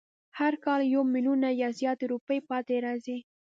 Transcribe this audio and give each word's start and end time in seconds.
هر 0.39 0.53
کال 0.65 0.81
یو 0.93 1.01
میلیونه 1.13 1.49
یا 1.61 1.69
زیاتې 1.79 2.05
روپۍ 2.13 2.39
پاتې 2.49 2.75
راځي. 2.85 3.17